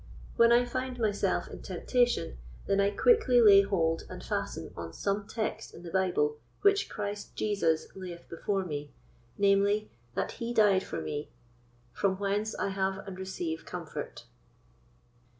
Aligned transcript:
When 0.35 0.51
I 0.51 0.65
find 0.65 0.97
myself 0.99 1.47
in 1.47 1.61
temptation, 1.61 2.39
then 2.65 2.79
I 2.81 2.89
quickly 2.89 3.39
lay 3.39 3.61
hold 3.61 4.01
and 4.09 4.23
fasten 4.23 4.73
on 4.75 4.93
some 4.93 5.27
text 5.27 5.75
in 5.75 5.83
the 5.83 5.91
Bible 5.91 6.37
which 6.63 6.89
Christ 6.89 7.35
Jesus 7.35 7.85
layeth 7.95 8.27
before 8.27 8.65
me, 8.65 8.89
namely, 9.37 9.91
that 10.15 10.31
he 10.31 10.55
died 10.55 10.81
for 10.83 11.01
me, 11.01 11.29
from 11.93 12.17
whence 12.17 12.55
I 12.55 12.69
have 12.69 13.07
and 13.07 13.19
receive 13.19 13.63
comfort. 13.63 14.25